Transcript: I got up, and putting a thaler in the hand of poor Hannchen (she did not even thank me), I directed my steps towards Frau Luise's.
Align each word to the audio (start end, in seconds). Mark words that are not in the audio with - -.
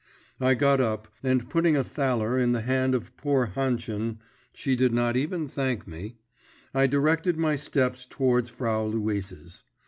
I 0.39 0.55
got 0.55 0.81
up, 0.81 1.09
and 1.21 1.47
putting 1.47 1.77
a 1.77 1.83
thaler 1.83 2.35
in 2.35 2.53
the 2.53 2.61
hand 2.61 2.95
of 2.95 3.15
poor 3.17 3.51
Hannchen 3.53 4.17
(she 4.51 4.75
did 4.75 4.91
not 4.93 5.15
even 5.15 5.47
thank 5.47 5.87
me), 5.87 6.17
I 6.73 6.87
directed 6.87 7.37
my 7.37 7.55
steps 7.55 8.07
towards 8.07 8.49
Frau 8.49 8.83
Luise's. 8.87 9.63